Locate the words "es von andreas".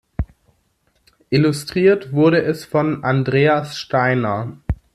2.41-3.77